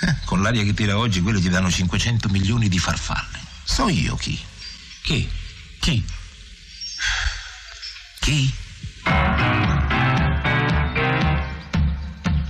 [0.00, 3.38] Eh, con l'aria che tira oggi, quelli ti danno 500 milioni di farfalle.
[3.64, 4.38] So io chi.
[5.02, 5.28] Chi?
[5.78, 6.04] Chi?
[8.20, 8.52] Chi?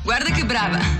[0.02, 0.95] Guarda che brava!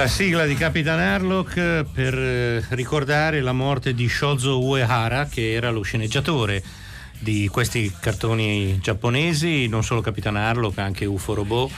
[0.00, 5.68] La sigla di Capitan Harlock per eh, ricordare la morte di Shozo Uehara, che era
[5.68, 6.62] lo sceneggiatore
[7.18, 11.70] di questi cartoni giapponesi, non solo Capitan Harlock, anche UFO Robot.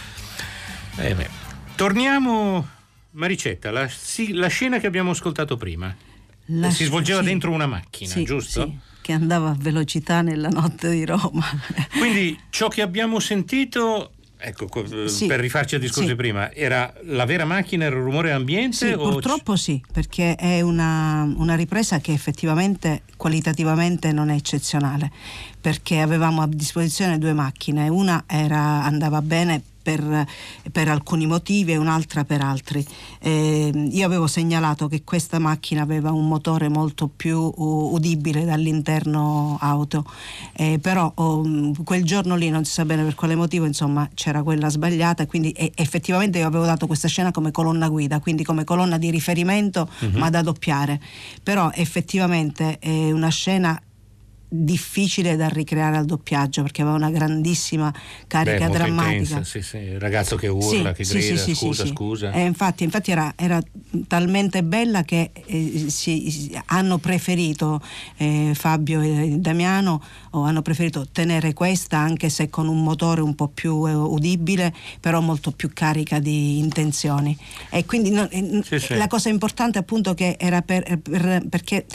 [0.99, 1.29] Eh.
[1.75, 2.69] Torniamo,
[3.11, 5.93] Maricetta, la, sì, la, scena che abbiamo ascoltato prima.
[6.45, 8.63] La, si svolgeva sì, dentro una macchina, sì, giusto?
[8.63, 11.45] Sì, che andava a velocità nella notte di Roma.
[11.99, 14.12] Quindi ciò che abbiamo sentito
[14.45, 14.69] Ecco,
[15.07, 16.15] sì, per rifarci al discorso sì.
[16.15, 18.89] di prima, era la vera macchina, era il rumore ambiente?
[18.89, 25.13] Sì, purtroppo c- sì, perché è una, una, ripresa che effettivamente qualitativamente non è eccezionale,
[25.61, 30.27] perché avevamo a disposizione due macchine, una era, andava bene per,
[30.71, 32.85] per, alcuni motivi e un'altra per altri.
[33.21, 40.05] Eh, io avevo segnalato che questa macchina aveva un motore molto più udibile dall'interno auto,
[40.55, 44.43] eh, però oh, quel giorno lì non si sa bene per quale motivo, insomma c'era
[44.43, 48.65] quella sbagliata, quindi e, effettivamente io avevo dato questa scena come colonna guida, quindi come
[48.65, 50.19] colonna di riferimento uh-huh.
[50.19, 51.01] ma da doppiare,
[51.43, 53.81] però effettivamente è una scena
[54.55, 57.93] difficile da ricreare al doppiaggio perché aveva una grandissima
[58.27, 59.13] carica Beh, drammatica.
[59.13, 59.79] Intensa, sì, sì.
[59.79, 62.33] Il ragazzo che urla, sì, che grida, scusa, scusa.
[62.33, 63.63] Eh, infatti, infatti era, era,
[64.07, 67.81] talmente bella che eh, si, hanno preferito
[68.19, 73.35] eh, Fabio e Damiano o hanno preferito tenere questa anche se con un motore un
[73.35, 77.37] po' più eh, udibile però molto più carica di intenzioni
[77.71, 81.87] e quindi no, eh, la cosa importante appunto che era per, per, perché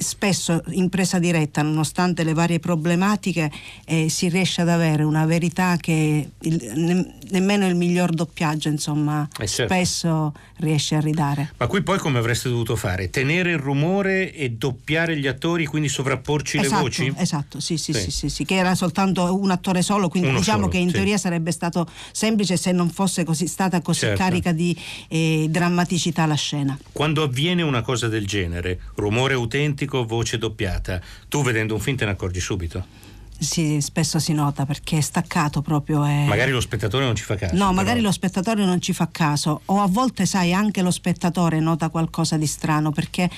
[0.00, 3.50] spesso in presa diretta, nonostante le varie problematiche,
[3.84, 9.28] eh, si riesce ad avere una verità che il, ne, nemmeno il miglior doppiaggio, insomma,
[9.38, 9.74] eh certo.
[9.74, 11.52] spesso riesce a ridare.
[11.58, 13.10] Ma qui poi come avreste dovuto fare?
[13.10, 17.12] Tenere il rumore e doppiare gli attori, quindi sovrapporci esatto, le voci?
[17.16, 18.10] Esatto, sì sì, sì.
[18.10, 21.18] Sì, sì, che era soltanto un attore solo, quindi Uno diciamo solo, che in teoria
[21.18, 24.22] sarebbe stato semplice se non fosse così, stata così certo.
[24.22, 24.76] carica di
[25.08, 26.78] eh, drammaticità la scena.
[26.92, 32.04] Quando avviene una cosa del genere, rumore autentico, voce doppiata, tu vedendo un film te
[32.04, 33.08] ne accorgi subito?
[33.40, 36.04] Sì, spesso si nota perché è staccato proprio.
[36.04, 36.26] E...
[36.26, 37.54] Magari lo spettatore non ci fa caso.
[37.54, 37.72] No, però.
[37.72, 39.62] magari lo spettatore non ci fa caso.
[39.64, 43.30] O a volte, sai, anche lo spettatore nota qualcosa di strano perché,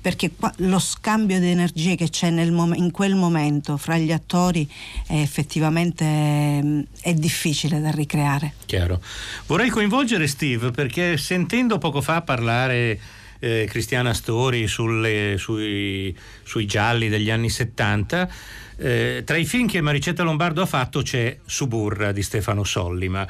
[0.00, 4.68] perché lo scambio di energie che c'è mom- in quel momento fra gli attori
[5.06, 8.54] è effettivamente è difficile da ricreare.
[8.66, 9.00] Chiaro.
[9.46, 12.98] Vorrei coinvolgere Steve perché sentendo poco fa parlare.
[13.44, 18.28] Eh, Cristiana Stori sulle, sui, sui gialli degli anni 70
[18.76, 23.26] eh, tra i film che Maricetta Lombardo ha fatto c'è Suburra di Stefano Sollima.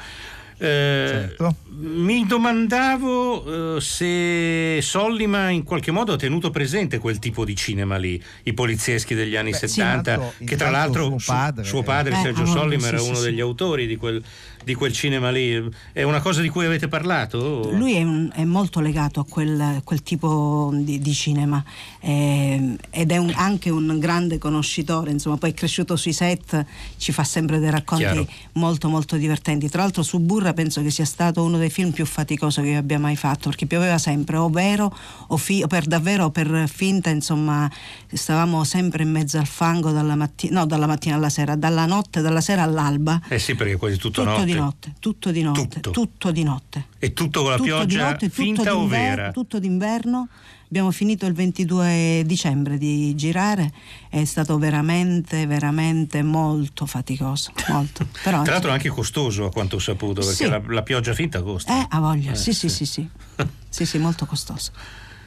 [0.57, 1.55] Eh, certo.
[1.77, 7.97] Mi domandavo eh, se Sollima in qualche modo ha tenuto presente quel tipo di cinema
[7.97, 12.15] lì, i polizieschi degli anni Beh, 70, sì, che tra l'altro suo padre, suo padre
[12.15, 14.23] Sergio ah, Sollima sì, era sì, uno degli autori di quel,
[14.63, 15.69] di quel cinema lì.
[15.91, 17.69] È una cosa di cui avete parlato?
[17.73, 21.61] Lui è, è molto legato a quel, quel tipo di, di cinema
[21.99, 26.65] eh, ed è un, anche un grande conoscitore, insomma, poi è cresciuto sui set,
[26.97, 28.27] ci fa sempre dei racconti Chiaro.
[28.53, 29.69] molto molto divertenti.
[29.69, 32.77] Tra l'altro su Burra penso che sia stato uno dei film più faticosi che io
[32.77, 34.95] abbia mai fatto, perché pioveva sempre, o vero
[35.27, 37.69] o, fi, o per davvero o per finta, insomma,
[38.11, 42.21] stavamo sempre in mezzo al fango dalla mattina, no, dalla mattina alla sera, dalla notte,
[42.21, 43.19] dalla sera all'alba.
[43.27, 46.43] Eh sì, perché quasi tutto, tutto notte di notte, tutto di notte, tutto, tutto di
[46.43, 46.85] notte.
[46.99, 49.31] E tutto con la tutto pioggia notte, finta o vera?
[49.31, 50.27] Tutto d'inverno.
[50.67, 53.71] Abbiamo finito il 22 dicembre di girare,
[54.09, 57.51] è stato veramente, veramente molto faticoso.
[57.67, 58.07] Molto.
[58.23, 60.49] Però, Tra l'altro anche costoso a quanto ho saputo, perché sì.
[60.49, 61.79] la, la, pioggia finta costa.
[61.79, 63.07] Eh, ha voglia, eh, sì, sì, sì, sì.
[63.69, 64.71] sì, sì, molto costoso.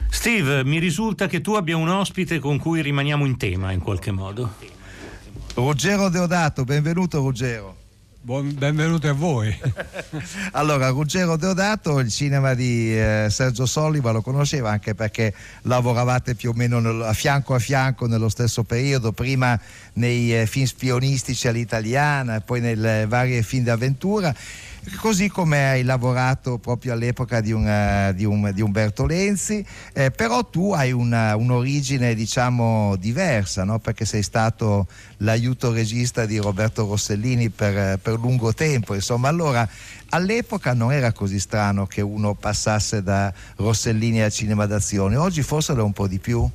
[0.09, 4.11] Steve, mi risulta che tu abbia un ospite con cui rimaniamo in tema in qualche
[4.11, 4.55] modo.
[5.53, 7.87] Ruggero Deodato, benvenuto Ruggero.
[8.21, 9.57] Buon, benvenuti a voi.
[10.51, 16.49] allora, Ruggero Deodato, il cinema di eh, Sergio Soliva lo conosceva anche perché lavoravate più
[16.49, 19.57] o meno nel, a fianco a fianco nello stesso periodo, prima
[19.93, 24.35] nei eh, film spionistici all'italiana, poi nelle varie film d'avventura
[24.97, 30.43] così come hai lavorato proprio all'epoca di, una, di, un, di Umberto Lenzi, eh, però
[30.45, 33.79] tu hai una, un'origine diciamo diversa, no?
[33.79, 34.87] perché sei stato
[35.17, 39.67] l'aiuto regista di Roberto Rossellini per, per lungo tempo, insomma allora
[40.09, 45.73] all'epoca non era così strano che uno passasse da Rossellini a cinema d'azione, oggi forse
[45.73, 46.47] lo è un po' di più.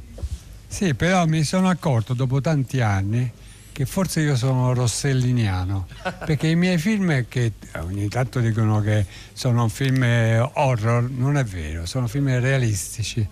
[0.67, 3.31] Sì, però mi sono accorto dopo tanti anni
[3.75, 5.89] che forse io sono rosselliniano,
[6.25, 10.05] perché i miei film che ogni tanto dicono che sono film
[10.53, 13.27] horror, non è vero, sono film realistici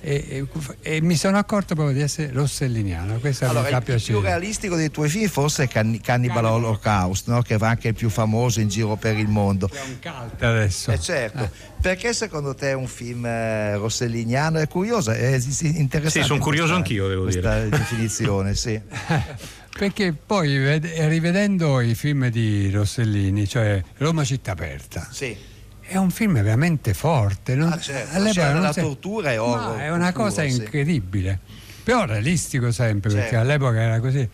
[0.00, 0.46] e, e,
[0.82, 3.18] e, mi sono accorto proprio di essere rosselliniano.
[3.18, 4.12] Questo allora, mi fa il piacere.
[4.12, 7.42] più realistico dei tuoi film forse è Canni- Cannibal Holocaust, no?
[7.42, 9.68] che va anche il più famoso in giro per il mondo.
[9.68, 10.92] È un cult adesso.
[10.92, 11.42] Eh certo.
[11.42, 11.50] Eh.
[11.80, 14.58] Perché secondo te è un film eh, rosselliniano?
[14.58, 16.10] È curioso, è interessante.
[16.10, 17.68] Sì, sono curioso questa, anch'io, devo questa dire.
[17.68, 18.80] Questa definizione, sì.
[19.76, 25.08] Perché poi rivedendo i film di Rossellini, cioè Roma città aperta.
[25.10, 25.54] Sì
[25.86, 27.54] è un film veramente forte.
[27.54, 28.16] Non, ah, certo.
[28.16, 28.82] All'epoca cioè, la sei...
[28.82, 29.76] tortura è oro.
[29.76, 30.56] è una cosa sì.
[30.56, 31.38] incredibile,
[31.82, 33.24] però realistico sempre, certo.
[33.24, 34.28] perché all'epoca era così.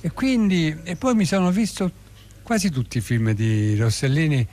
[0.00, 1.90] E quindi, e poi mi sono visto
[2.42, 4.46] quasi tutti i film di Rossellini,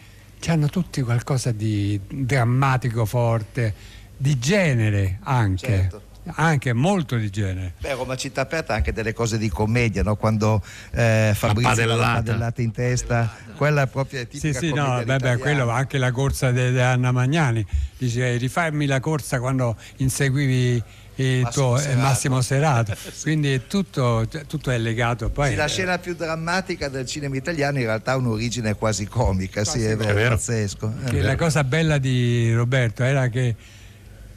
[0.48, 3.74] hanno tutti qualcosa di drammatico forte,
[4.16, 5.68] di genere anche.
[5.68, 7.73] Certo anche molto di genere.
[7.80, 10.15] Beh, Roma città aperta ha anche delle cose di commedia, no?
[10.15, 10.61] quando
[10.91, 15.38] eh, Fabrizio la padellata in testa, quella è proprio tipica Sì, sì, no, beh, beh,
[15.38, 17.65] quello anche la corsa di Anna Magnani,
[17.97, 20.84] dice rifarmi la corsa quando inseguivi
[21.15, 21.99] il Massimo, tuo, Serato.
[21.99, 25.30] Massimo Serato, quindi tutto, tutto, è legato.
[25.30, 29.61] Poi, sì, la scena più drammatica del cinema italiano in realtà ha un'origine quasi comica,
[29.63, 30.30] quasi sì, è vero, è vero.
[30.36, 30.93] pazzesco.
[31.05, 31.26] È vero.
[31.26, 33.55] La cosa bella di Roberto era che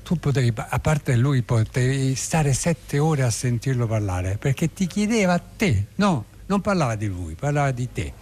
[0.09, 5.35] tu potevi, a parte lui, potevi stare sette ore a sentirlo parlare perché ti chiedeva
[5.35, 8.13] a te, no, non parlava di lui, parlava di te.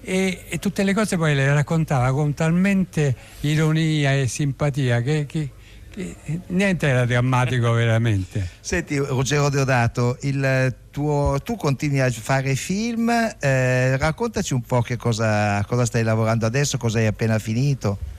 [0.00, 5.50] E, e tutte le cose poi le raccontava con talmente ironia e simpatia che, che,
[6.48, 8.48] niente era drammatico veramente.
[8.58, 10.18] Senti Ruggero Deodato,
[10.90, 13.08] tuo, tu continui a fare film,
[13.38, 18.13] eh, raccontaci un po' che cosa, cosa stai lavorando adesso, cosa hai appena finito.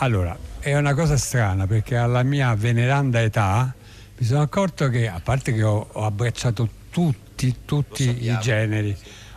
[0.00, 3.74] Allora, è una cosa strana perché alla mia veneranda età
[4.16, 8.96] mi sono accorto che, a parte che ho, ho abbracciato tutti, tutti i generi,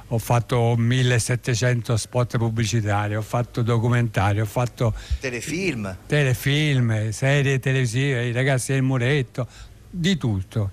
[0.10, 8.32] ho fatto 1700 spot pubblicitari, ho fatto documentari, ho fatto telefilm, telefilm serie televisive, i
[8.32, 9.48] ragazzi del muretto,
[9.90, 10.72] di tutto.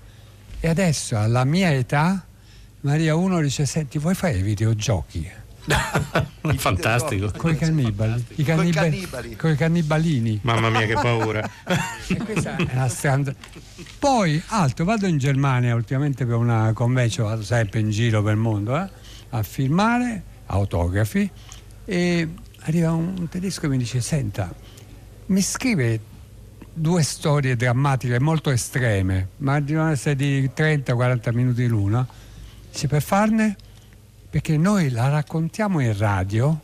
[0.59, 2.25] E adesso alla mia età
[2.81, 5.47] Maria uno dice senti vuoi fare i videogiochi?
[6.57, 7.31] Fantastico.
[7.35, 8.25] Con i cannibali.
[8.35, 9.35] I cannibali.
[9.35, 10.39] Con i cannibalini.
[10.43, 11.47] Mamma mia che paura.
[12.07, 13.33] e questa è una strana.
[13.99, 18.39] Poi, altro, vado in Germania ultimamente per una convention, vado sempre in giro per il
[18.39, 18.89] mondo eh,
[19.29, 21.29] a filmare autografi
[21.85, 22.27] e
[22.61, 24.53] arriva un tedesco e mi dice senta,
[25.27, 25.99] mi scrive
[26.73, 32.07] due storie drammatiche molto estreme, ma devono essere di 30-40 minuti l'una.
[32.71, 33.55] Dice per farne
[34.29, 36.59] perché noi la raccontiamo in radio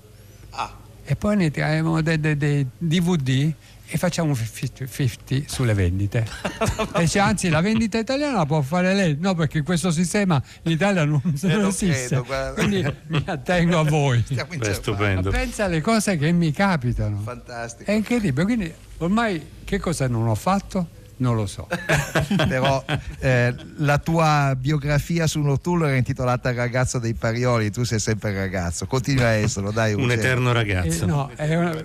[0.52, 0.72] ah.
[1.04, 3.54] e poi ne tiriamo dei, dei, dei DVD
[3.88, 6.26] e facciamo 50-50 sulle vendite.
[6.96, 10.72] e dice, anzi, la vendita italiana la può fare lei, no, perché questo sistema in
[10.72, 12.22] Italia non, eh, non esiste.
[12.22, 14.24] Credo, Quindi mi attengo a voi.
[14.58, 15.30] Beh, stupendo.
[15.30, 17.20] Ma pensa alle cose che mi capitano.
[17.22, 17.90] Fantastico.
[17.90, 18.44] È incredibile.
[18.44, 21.04] Quindi ormai che cosa non ho fatto?
[21.18, 21.68] Non lo so.
[22.48, 22.84] Però
[23.20, 28.86] eh, la tua biografia su Notturno era intitolata Ragazzo dei Parioli, tu sei sempre ragazzo,
[28.86, 29.94] continua a esserlo, dai.
[29.94, 31.04] Un eterno ragazzo.
[31.04, 31.84] Eh, no, una...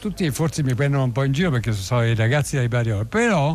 [0.00, 3.50] tutti forse mi prendono un po' in giro perché sono i ragazzi dei Parioli, però...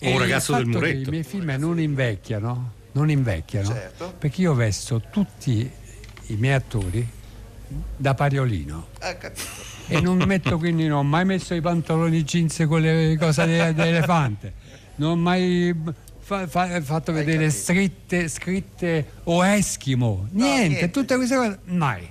[0.00, 1.08] O un ragazzo del muretto.
[1.08, 4.14] I miei film non invecchiano, non invecchiano, certo.
[4.18, 5.70] perché io vesto tutti
[6.26, 7.08] i miei attori
[7.96, 8.88] da Pariolino.
[9.00, 9.16] Ah,
[9.86, 14.52] e non metto quindi non ho mai messo i pantaloni jeans con le cose dell'elefante
[14.96, 15.74] non ho mai
[16.20, 20.28] fa, fa, fatto vedere scritte, scritte o Eskimo.
[20.30, 22.10] Niente, no, niente, tutte queste cose mai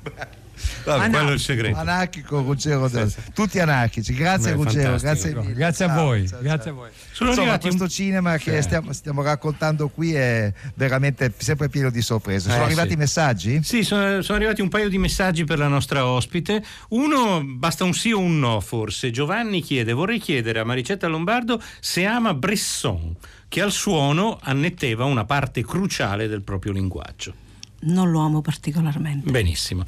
[0.83, 1.77] Vabbè, quello è il segreto.
[1.77, 3.21] Anarchico Ruggero sì, sì.
[3.33, 4.13] Tutti anarchici.
[4.13, 5.53] Grazie Beh, Ruggero, grazie mille.
[5.53, 6.27] Grazie a voi.
[6.27, 6.73] Ciao, grazie ciao.
[6.73, 6.89] a voi.
[7.11, 7.89] Sono Insomma, questo un...
[7.89, 12.49] cinema che stiamo, stiamo, raccontando qui è veramente sempre pieno di sorprese.
[12.49, 12.95] Sono eh, arrivati sì.
[12.95, 13.63] messaggi?
[13.63, 16.63] Sì, sono, sono, arrivati un paio di messaggi per la nostra ospite.
[16.89, 19.11] Uno, basta un sì o un no forse.
[19.11, 23.15] Giovanni chiede, vorrei chiedere a Maricetta Lombardo se ama Bresson,
[23.47, 27.42] che al suono annetteva una parte cruciale del proprio linguaggio
[27.85, 29.29] non lo amo particolarmente.
[29.29, 29.83] Benissimo.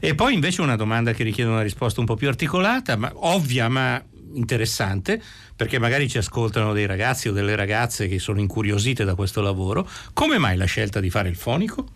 [0.00, 3.68] E poi invece una domanda che richiede una risposta un po' più articolata, ma ovvia
[3.68, 4.02] ma
[4.34, 5.20] interessante,
[5.56, 9.88] perché magari ci ascoltano dei ragazzi o delle ragazze che sono incuriosite da questo lavoro.
[10.12, 11.86] Come mai la scelta di fare il fonico?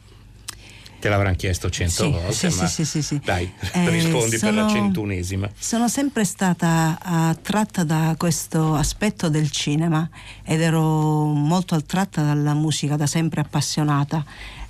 [0.99, 4.53] Te l'avranno chiesto cento sì, volte, sì, ma sì, sì, sì, dai, eh, rispondi sono,
[4.53, 5.51] per la centunesima.
[5.59, 10.09] Sono sempre stata attratta da questo aspetto del cinema
[10.45, 14.25] ed ero molto attratta dalla musica, da sempre appassionata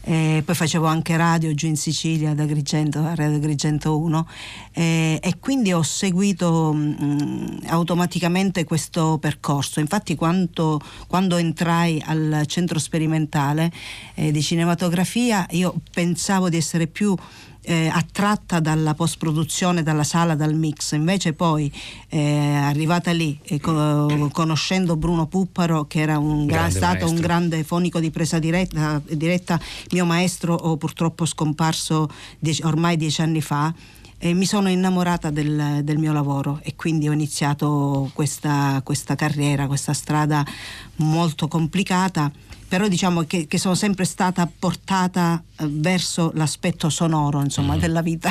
[0.05, 4.27] eh, poi facevo anche radio giù in Sicilia da Agrigento, a Radio Agrigento 1
[4.73, 9.81] eh, e quindi ho seguito mh, mm, automaticamente questo percorso.
[9.81, 13.71] Infatti quando, quando entrai al centro sperimentale
[14.15, 17.17] eh, di cinematografia io pensavo di essere più
[17.63, 20.93] eh, attratta dalla post-produzione, dalla sala, dal mix.
[20.93, 21.73] Invece poi
[22.09, 27.11] eh, arrivata lì, e co- conoscendo Bruno Pupparo, che era un gra- stato maestro.
[27.11, 29.61] un grande fonico di presa diretta, diretta
[29.91, 33.73] mio maestro oh, purtroppo scomparso dieci- ormai dieci anni fa,
[34.25, 39.67] e mi sono innamorata del, del mio lavoro e quindi ho iniziato questa, questa carriera,
[39.67, 40.47] questa strada
[40.97, 42.31] molto complicata,
[42.73, 48.31] però diciamo che, che sono sempre stata portata eh, verso l'aspetto sonoro insomma, della vita.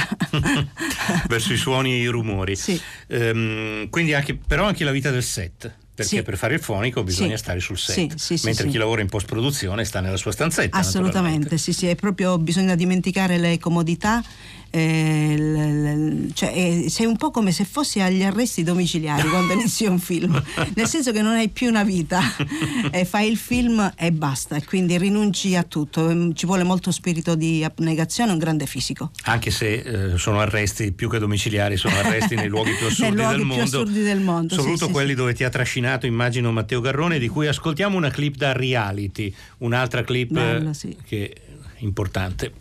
[1.30, 2.58] verso i suoni e i rumori.
[3.06, 5.72] Ehm, quindi anche, però anche la vita del set.
[5.94, 6.22] Perché Sì.
[6.24, 7.44] per fare il fonico bisogna Sì.
[7.44, 8.72] stare sul set, Sì, sì, sì, mentre sì.
[8.72, 10.76] chi lavora in post produzione sta nella sua stanzetta.
[10.76, 14.24] Assolutamente, sì, sì, è proprio bisogna dimenticare le comodità.
[14.72, 19.54] Eh, l- l- cioè, eh, sei un po' come se fossi agli arresti domiciliari quando
[19.54, 20.42] inizi un film,
[20.76, 22.20] nel senso che non hai più una vita,
[22.92, 26.10] e fai il film e basta, e quindi rinunci a tutto.
[26.14, 29.12] Mm, Ci vuole molto spirito di abnegazione un grande fisico.
[29.26, 29.74] Anche se
[30.14, 33.46] eh, sono arresti più che domiciliari, sono arresti nei luoghi più assurdi luoghi del più
[33.48, 33.64] mondo.
[33.64, 35.16] assurdi del mondo, Soprattutto sì, quelli sì.
[35.16, 40.04] dove ti ha trascinato, immagino, Matteo Garrone, di cui ascoltiamo una clip da reality, un'altra
[40.04, 40.96] clip eh, Bello, sì.
[41.06, 41.30] che
[41.76, 42.54] è importante.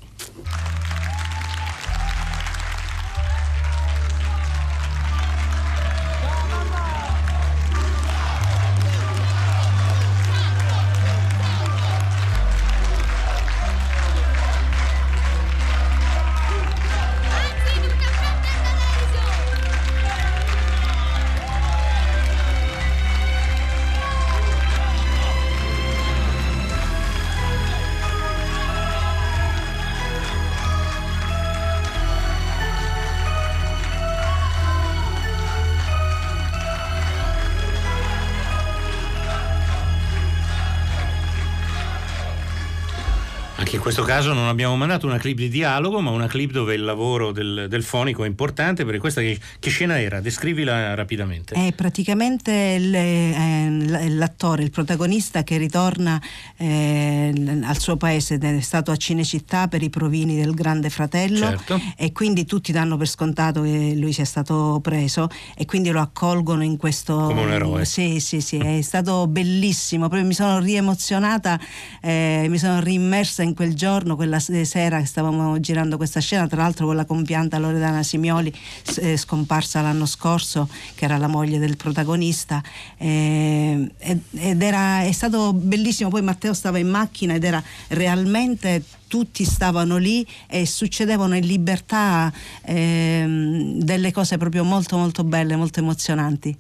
[43.93, 47.33] Questo caso non abbiamo mandato una clip di dialogo, ma una clip dove il lavoro
[47.33, 48.85] del, del fonico è importante.
[48.85, 50.21] Perché questa che, che scena era?
[50.21, 51.55] Descrivila rapidamente.
[51.55, 56.23] È praticamente il- eh, l'attore, il protagonista che ritorna
[56.57, 57.33] eh,
[57.65, 61.81] al suo paese, è stato a Cinecittà per i provini del Grande Fratello Certo.
[61.97, 66.63] e quindi tutti danno per scontato che lui sia stato preso e quindi lo accolgono
[66.63, 67.17] in questo...
[67.17, 67.85] Come un eroe.
[67.85, 71.59] Sì, sì, sì, è stato bellissimo, proprio mi sono riemozionata,
[72.01, 76.47] eh, mi sono rimmersa in quel giorno, quella s- sera che stavamo girando questa scena,
[76.47, 78.53] tra l'altro con la compianta Loredana Simioli,
[78.99, 82.63] eh, scomparsa l'anno scorso, che era la moglie del protagonista,
[82.99, 89.45] eh, ed, era, è stato bellissimo, poi Matteo stava in macchina ed era realmente tutti
[89.45, 92.31] stavano lì e succedevano in libertà
[92.63, 96.55] ehm, delle cose proprio molto molto belle, molto emozionanti.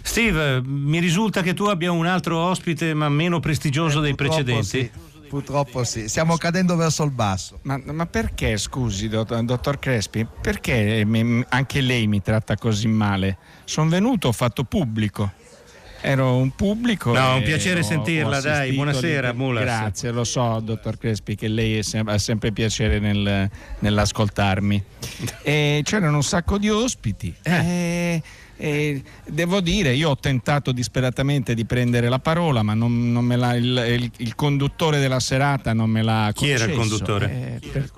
[0.00, 4.64] Steve, mi risulta che tu abbia un altro ospite, ma meno prestigioso dei precedenti.
[4.64, 4.90] sì.
[5.28, 7.58] Purtroppo sì, stiamo cadendo verso il basso.
[7.62, 13.36] Ma, ma perché, scusi, dott- dottor Crespi, perché mi- anche lei mi tratta così male?
[13.64, 15.32] Sono venuto, ho fatto pubblico.
[16.02, 17.12] Ero un pubblico.
[17.12, 19.64] No, un piacere ho- sentirla, ho dai, buonasera, Mulas.
[19.64, 23.50] Grazie, lo so, dottor Crespi, che lei sem- ha sempre piacere nel-
[23.80, 24.84] nell'ascoltarmi.
[25.42, 27.34] e c'erano un sacco di ospiti.
[27.42, 28.22] E-
[28.58, 33.36] e devo dire, io ho tentato disperatamente di prendere la parola, ma non, non me
[33.36, 37.58] l'ha- il, il- il conduttore della serata non me l'ha Chi era il conduttore?
[37.60, 37.90] Eh, per-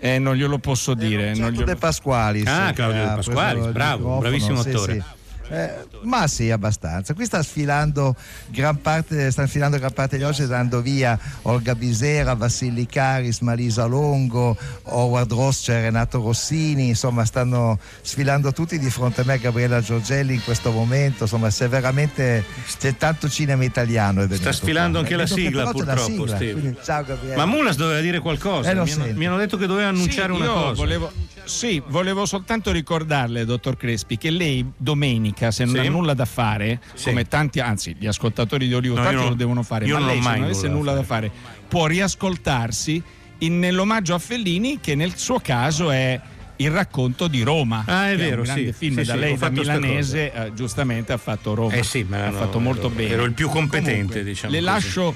[0.00, 1.34] eh, non glielo posso dire.
[1.34, 2.42] non glielo- De Pasquali.
[2.46, 5.04] Ah, Claudio De Pasqualis, bravo, un bravissimo attore.
[5.52, 5.70] Eh,
[6.04, 7.12] ma sì, abbastanza.
[7.12, 12.34] Qui sta sfilando gran parte, sta sfilando gran parte degli oggi, dando via Olga Bisera,
[12.34, 19.24] Vassili Caris, Malisa Longo, Howard Roscher, Renato Rossini, insomma stanno sfilando tutti di fronte a
[19.24, 22.42] me, Gabriella Giorgelli in questo momento, insomma se veramente
[22.78, 24.22] c'è tanto cinema italiano.
[24.22, 25.00] è Sta sfilando qua.
[25.00, 27.36] anche la Vedo che sigla, c'è la purtroppo, sigla, ciao Gabriella.
[27.36, 28.70] Ma Mulas doveva dire qualcosa.
[28.70, 30.72] Eh, mi, hanno, mi hanno detto che doveva annunciare Sì, una io cosa.
[30.72, 31.12] Volevo,
[31.44, 35.80] sì, volevo soltanto ricordarle, dottor Crespi, che lei domenica, se non Sì.
[35.80, 37.08] ha nulla da fare, Sì.
[37.10, 40.06] come tanti, anzi, gli ascoltatori di Hollywood No, Party non- lo devono fare, ma non
[40.06, 41.30] lei, se non avesse nulla da fare,
[41.68, 43.02] può riascoltarsi
[43.38, 46.20] in- nell'omaggio a Fellini, che nel suo caso è
[46.56, 47.82] il racconto di Roma.
[47.86, 48.72] Ah, è vero, un grande sì.
[48.72, 51.72] film Sì, da lei da milanese, eh, giustamente ha fatto Roma.
[51.74, 53.10] Eh sì, ma ha no, fatto molto ero- bene.
[53.10, 54.70] ero il più competente, Comunque, diciamo Le così.
[54.70, 55.14] lascio,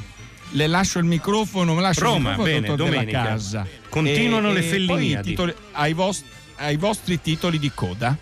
[0.51, 3.23] le lascio il microfono, me lascio Roma, il microfono bene, dottor della domenica.
[3.25, 3.67] casa.
[3.89, 5.29] Continuano le poi i Felliniadi.
[5.29, 6.25] titoli- ai, vos-
[6.57, 8.17] ai vostri titoli di coda.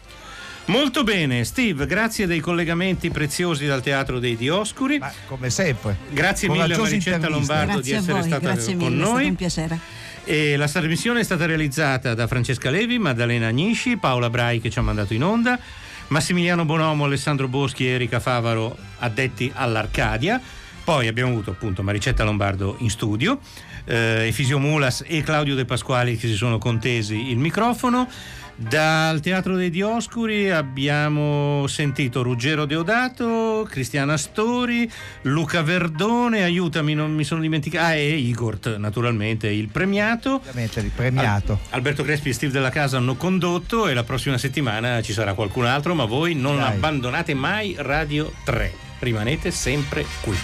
[0.66, 4.98] Molto bene, Steve, grazie dei collegamenti preziosi dal Teatro dei Dioscuri.
[5.26, 5.96] come sempre.
[6.10, 7.28] Grazie mille a Maricetta.
[7.28, 9.28] Lombardo Grazie di essere voi, stata grazie con mille, è stato noi.
[9.28, 9.78] un piacere.
[10.24, 14.78] E la trasmissione è stata realizzata da Francesca Levi, Maddalena Agnisci, Paola Brai che ci
[14.78, 15.58] ha mandato in onda,
[16.08, 20.40] Massimiliano Bonomo, Alessandro Boschi e Erika Favaro addetti all'Arcadia.
[20.84, 23.38] Poi abbiamo avuto appunto Maricetta Lombardo in studio,
[23.86, 28.06] eh, Efisio Mulas e Claudio De Pasquali che si sono contesi il microfono.
[28.56, 34.88] Dal Teatro dei Dioscuri abbiamo sentito Ruggero Deodato, Cristiana Stori,
[35.22, 40.34] Luca Verdone, aiutami, non mi sono dimenticato, ah, e Igor, naturalmente, il premiato.
[40.34, 41.52] Ovviamente il premiato.
[41.52, 45.32] Al- Alberto Crespi e Steve della Casa hanno condotto e la prossima settimana ci sarà
[45.34, 46.74] qualcun altro, ma voi non Dai.
[46.74, 50.36] abbandonate mai Radio 3, rimanete sempre qui.